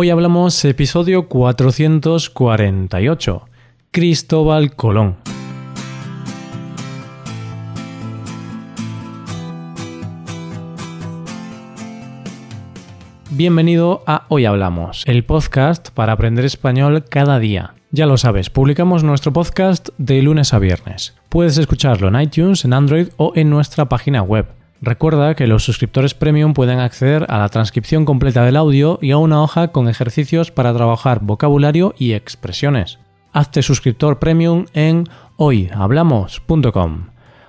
[0.00, 3.48] Hoy hablamos episodio 448,
[3.90, 5.16] Cristóbal Colón.
[13.30, 17.74] Bienvenido a Hoy Hablamos, el podcast para aprender español cada día.
[17.90, 21.16] Ya lo sabes, publicamos nuestro podcast de lunes a viernes.
[21.28, 24.46] Puedes escucharlo en iTunes, en Android o en nuestra página web
[24.80, 29.18] Recuerda que los suscriptores premium pueden acceder a la transcripción completa del audio y a
[29.18, 33.00] una hoja con ejercicios para trabajar vocabulario y expresiones.
[33.32, 35.04] Hazte suscriptor premium en
[35.36, 37.06] hoyhablamos.com.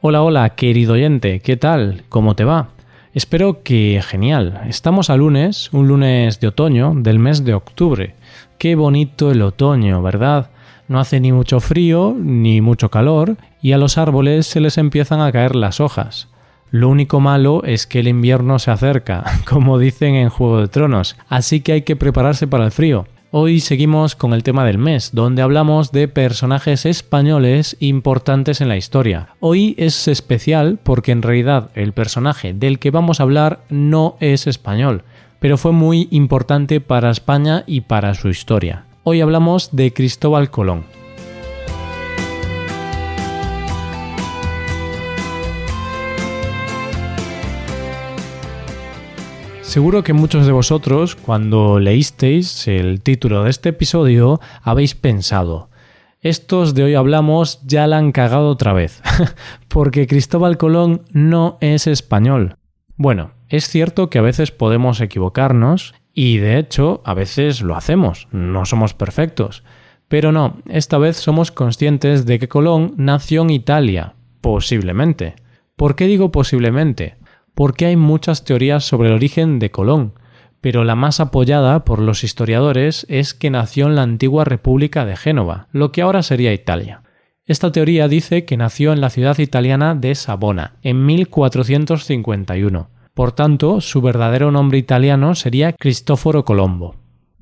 [0.00, 2.04] Hola, hola, querido oyente, ¿qué tal?
[2.08, 2.68] ¿Cómo te va?
[3.12, 4.62] Espero que genial.
[4.66, 8.14] Estamos a lunes, un lunes de otoño del mes de octubre.
[8.56, 10.48] Qué bonito el otoño, ¿verdad?
[10.88, 15.20] No hace ni mucho frío ni mucho calor y a los árboles se les empiezan
[15.20, 16.28] a caer las hojas.
[16.70, 21.16] Lo único malo es que el invierno se acerca, como dicen en Juego de Tronos,
[21.28, 23.06] así que hay que prepararse para el frío.
[23.32, 28.76] Hoy seguimos con el tema del mes, donde hablamos de personajes españoles importantes en la
[28.76, 29.30] historia.
[29.38, 34.46] Hoy es especial porque en realidad el personaje del que vamos a hablar no es
[34.46, 35.02] español,
[35.38, 38.84] pero fue muy importante para España y para su historia.
[39.04, 40.84] Hoy hablamos de Cristóbal Colón.
[49.70, 55.70] Seguro que muchos de vosotros, cuando leísteis el título de este episodio, habéis pensado,
[56.22, 59.00] estos de hoy hablamos ya la han cagado otra vez,
[59.68, 62.56] porque Cristóbal Colón no es español.
[62.96, 68.26] Bueno, es cierto que a veces podemos equivocarnos y de hecho a veces lo hacemos,
[68.32, 69.62] no somos perfectos.
[70.08, 75.36] Pero no, esta vez somos conscientes de que Colón nació en Italia, posiblemente.
[75.76, 77.19] ¿Por qué digo posiblemente?
[77.60, 80.14] Porque hay muchas teorías sobre el origen de Colón,
[80.62, 85.14] pero la más apoyada por los historiadores es que nació en la antigua República de
[85.14, 87.02] Génova, lo que ahora sería Italia.
[87.44, 92.88] Esta teoría dice que nació en la ciudad italiana de Savona, en 1451.
[93.12, 96.99] Por tanto, su verdadero nombre italiano sería Cristoforo Colombo.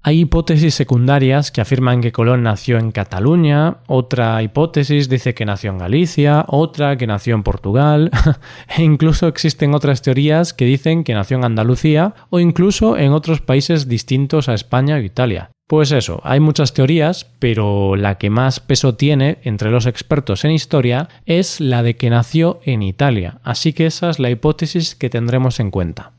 [0.09, 5.71] Hay hipótesis secundarias que afirman que Colón nació en Cataluña, otra hipótesis dice que nació
[5.71, 8.11] en Galicia, otra que nació en Portugal,
[8.79, 13.43] e incluso existen otras teorías que dicen que nació en Andalucía o incluso en otros
[13.43, 15.51] países distintos a España o Italia.
[15.67, 20.53] Pues eso, hay muchas teorías, pero la que más peso tiene entre los expertos en
[20.53, 25.11] historia es la de que nació en Italia, así que esa es la hipótesis que
[25.11, 26.13] tendremos en cuenta.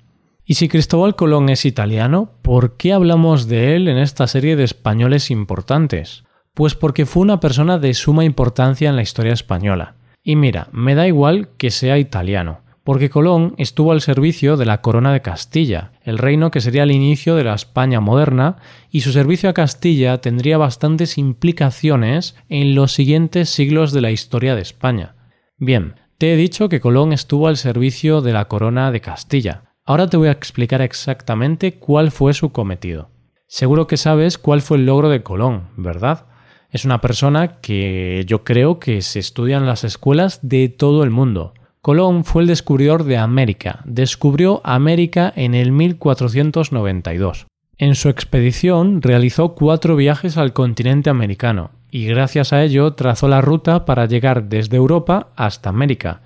[0.49, 4.63] Y si Cristóbal Colón es italiano, ¿por qué hablamos de él en esta serie de
[4.63, 6.23] españoles importantes?
[6.55, 9.93] Pues porque fue una persona de suma importancia en la historia española.
[10.23, 14.81] Y mira, me da igual que sea italiano, porque Colón estuvo al servicio de la
[14.81, 18.55] corona de Castilla, el reino que sería el inicio de la España moderna,
[18.89, 24.55] y su servicio a Castilla tendría bastantes implicaciones en los siguientes siglos de la historia
[24.55, 25.13] de España.
[25.59, 30.05] Bien, te he dicho que Colón estuvo al servicio de la corona de Castilla, Ahora
[30.05, 33.09] te voy a explicar exactamente cuál fue su cometido.
[33.47, 36.27] Seguro que sabes cuál fue el logro de Colón, ¿verdad?
[36.69, 41.09] Es una persona que yo creo que se estudia en las escuelas de todo el
[41.09, 41.55] mundo.
[41.81, 43.79] Colón fue el descubridor de América.
[43.83, 47.47] Descubrió América en el 1492.
[47.79, 53.41] En su expedición realizó cuatro viajes al continente americano y gracias a ello trazó la
[53.41, 56.21] ruta para llegar desde Europa hasta América,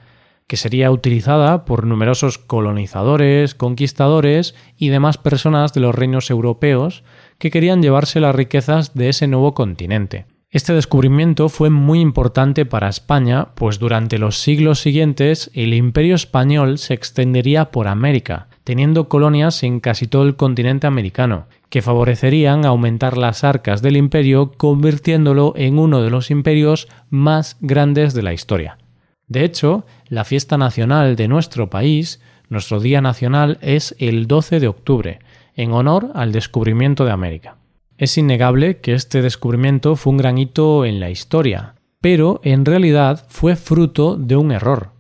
[0.48, 7.04] que sería utilizada por numerosos colonizadores, conquistadores y demás personas de los reinos europeos
[7.38, 10.26] que querían llevarse las riquezas de ese nuevo continente.
[10.54, 16.78] Este descubrimiento fue muy importante para España, pues durante los siglos siguientes el imperio español
[16.78, 23.18] se extendería por América, teniendo colonias en casi todo el continente americano, que favorecerían aumentar
[23.18, 28.78] las arcas del imperio, convirtiéndolo en uno de los imperios más grandes de la historia.
[29.28, 34.68] De hecho, la fiesta nacional de nuestro país, nuestro Día Nacional, es el 12 de
[34.68, 35.20] octubre,
[35.56, 37.56] en honor al descubrimiento de América.
[37.98, 43.26] Es innegable que este descubrimiento fue un gran hito en la historia, pero en realidad
[43.28, 44.92] fue fruto de un error.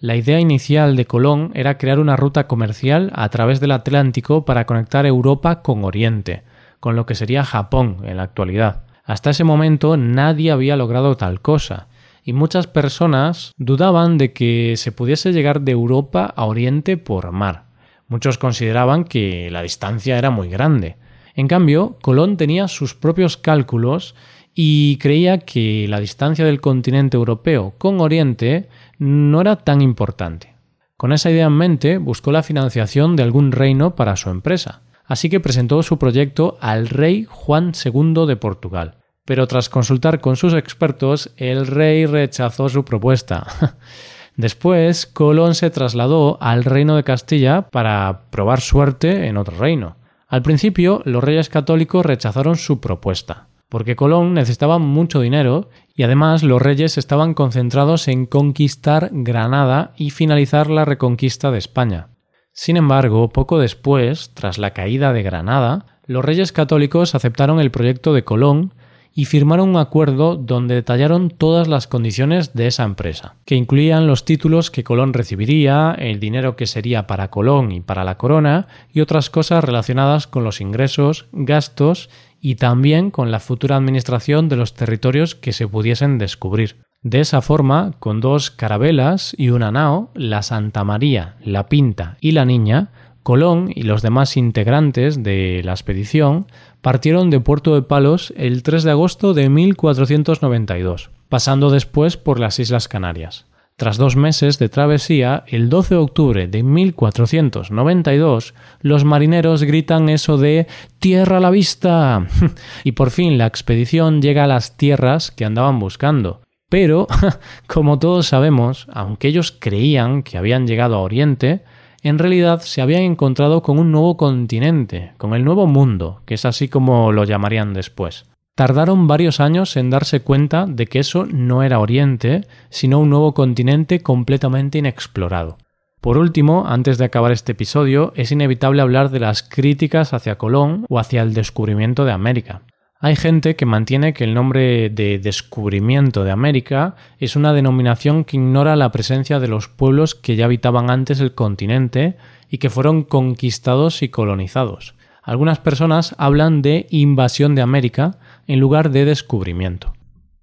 [0.00, 4.66] La idea inicial de Colón era crear una ruta comercial a través del Atlántico para
[4.66, 6.42] conectar Europa con Oriente,
[6.78, 8.82] con lo que sería Japón en la actualidad.
[9.04, 11.88] Hasta ese momento nadie había logrado tal cosa,
[12.24, 17.66] y muchas personas dudaban de que se pudiese llegar de Europa a Oriente por mar.
[18.08, 20.96] Muchos consideraban que la distancia era muy grande.
[21.34, 24.14] En cambio, Colón tenía sus propios cálculos
[24.54, 28.68] y creía que la distancia del continente europeo con Oriente
[28.98, 30.54] no era tan importante.
[30.96, 34.82] Con esa idea en mente, buscó la financiación de algún reino para su empresa.
[35.04, 38.98] así que presentó su proyecto al rey Juan II de Portugal.
[39.28, 43.46] Pero tras consultar con sus expertos, el rey rechazó su propuesta.
[44.36, 49.98] Después, Colón se trasladó al reino de Castilla para probar suerte en otro reino.
[50.28, 56.42] Al principio, los reyes católicos rechazaron su propuesta, porque Colón necesitaba mucho dinero y además
[56.42, 62.08] los reyes estaban concentrados en conquistar Granada y finalizar la reconquista de España.
[62.54, 68.14] Sin embargo, poco después, tras la caída de Granada, los reyes católicos aceptaron el proyecto
[68.14, 68.72] de Colón
[69.14, 74.24] y firmaron un acuerdo donde detallaron todas las condiciones de esa empresa, que incluían los
[74.24, 79.00] títulos que Colón recibiría, el dinero que sería para Colón y para la corona, y
[79.00, 82.10] otras cosas relacionadas con los ingresos, gastos
[82.40, 86.76] y también con la futura administración de los territorios que se pudiesen descubrir.
[87.02, 92.32] De esa forma, con dos carabelas y una nao, la Santa María, la Pinta y
[92.32, 92.90] la Niña,
[93.28, 96.46] Colón y los demás integrantes de la expedición
[96.80, 102.58] partieron de Puerto de Palos el 3 de agosto de 1492, pasando después por las
[102.58, 103.44] Islas Canarias.
[103.76, 110.38] Tras dos meses de travesía, el 12 de octubre de 1492, los marineros gritan eso
[110.38, 110.66] de
[110.98, 112.26] ¡Tierra a la vista!
[112.82, 116.40] y por fin la expedición llega a las tierras que andaban buscando.
[116.70, 117.06] Pero,
[117.66, 121.62] como todos sabemos, aunque ellos creían que habían llegado a Oriente,
[122.02, 126.44] en realidad se habían encontrado con un nuevo continente, con el nuevo mundo, que es
[126.44, 128.26] así como lo llamarían después.
[128.54, 133.32] Tardaron varios años en darse cuenta de que eso no era Oriente, sino un nuevo
[133.32, 135.58] continente completamente inexplorado.
[136.00, 140.86] Por último, antes de acabar este episodio, es inevitable hablar de las críticas hacia Colón
[140.88, 142.62] o hacia el descubrimiento de América.
[143.00, 148.38] Hay gente que mantiene que el nombre de descubrimiento de América es una denominación que
[148.38, 152.16] ignora la presencia de los pueblos que ya habitaban antes el continente
[152.50, 154.96] y que fueron conquistados y colonizados.
[155.22, 158.18] Algunas personas hablan de invasión de América
[158.48, 159.92] en lugar de descubrimiento.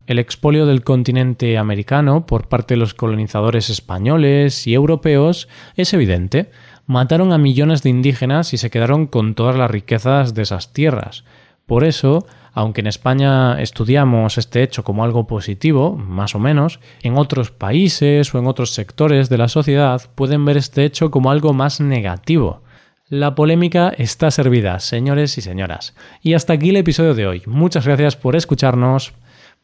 [0.08, 6.52] El expolio del continente americano por parte de los colonizadores españoles y europeos es evidente.
[6.86, 11.26] Mataron a millones de indígenas y se quedaron con todas las riquezas de esas tierras.
[11.66, 17.18] Por eso, aunque en España estudiamos este hecho como algo positivo, más o menos, en
[17.18, 21.54] otros países o en otros sectores de la sociedad pueden ver este hecho como algo
[21.54, 22.64] más negativo.
[23.10, 25.96] La polémica está servida, señores y señoras.
[26.22, 27.44] Y hasta aquí el episodio de hoy.
[27.46, 29.14] Muchas gracias por escucharnos.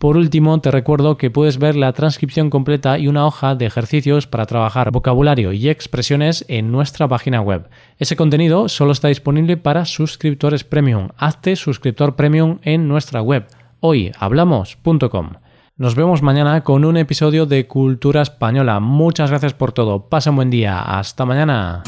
[0.01, 4.25] Por último, te recuerdo que puedes ver la transcripción completa y una hoja de ejercicios
[4.25, 7.69] para trabajar vocabulario y expresiones en nuestra página web.
[7.99, 11.09] Ese contenido solo está disponible para suscriptores premium.
[11.17, 13.45] Hazte suscriptor premium en nuestra web
[13.79, 15.33] hoyhablamos.com.
[15.77, 18.79] Nos vemos mañana con un episodio de Cultura Española.
[18.79, 20.09] Muchas gracias por todo.
[20.09, 20.81] Pasa un buen día.
[20.81, 21.83] Hasta mañana.